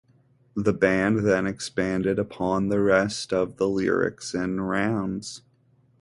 The 0.55 0.73
band 0.73 1.19
then 1.27 1.45
expanded 1.45 2.17
upon 2.17 2.69
the 2.69 2.79
rest 2.79 3.31
of 3.31 3.57
the 3.57 3.69
lyrics 3.69 4.33
in 4.33 4.59
rounds. 4.59 5.43